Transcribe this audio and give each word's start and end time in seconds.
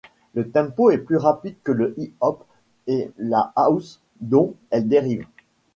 Le 0.33 0.49
tempo 0.49 0.89
est 0.89 0.97
plus 0.97 1.17
rapide 1.17 1.57
que 1.63 1.71
le 1.71 1.93
hip-hop 1.95 2.43
et 2.87 3.11
la 3.19 3.53
house 3.55 4.01
dont 4.19 4.55
elle 4.71 4.87
dérive. 4.87 5.27